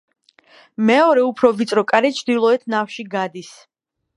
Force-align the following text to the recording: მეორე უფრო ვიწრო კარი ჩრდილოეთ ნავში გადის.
მეორე 0.89 1.25
უფრო 1.31 1.51
ვიწრო 1.59 1.83
კარი 1.91 2.11
ჩრდილოეთ 2.21 2.67
ნავში 2.77 3.07
გადის. 3.13 3.53